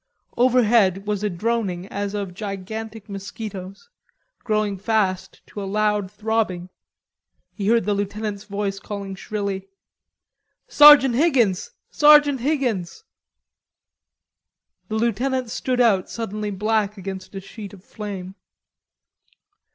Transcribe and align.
Overhead 0.35 1.05
was 1.05 1.23
a 1.23 1.29
droning 1.29 1.85
as 1.89 2.15
of 2.15 2.33
gigantic 2.33 3.07
mosquitoes, 3.07 3.87
growing 4.43 4.79
fast 4.79 5.45
to 5.45 5.61
a 5.61 5.65
loud 5.69 6.09
throbbing. 6.09 6.69
He 7.53 7.67
heard 7.67 7.85
the 7.85 7.93
lieutenant's 7.93 8.45
voice 8.45 8.79
calling 8.79 9.13
shrilly: 9.13 9.67
"Sergeant 10.67 11.13
Higgins, 11.13 11.69
Sergeant 11.91 12.39
Higgins!" 12.39 13.03
The 14.87 14.95
lieutenant 14.95 15.51
stood 15.51 15.79
out 15.79 16.09
suddenly 16.09 16.49
black 16.49 16.97
against 16.97 17.35
a 17.35 17.39
sheet 17.39 17.71
of 17.71 17.83
flame. 17.83 18.33